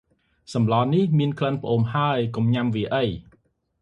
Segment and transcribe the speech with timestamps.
[0.53, 3.03] សម្លនេះ មានក្លិនផ្អូមហើយ កុំញ៉ាំវាអី។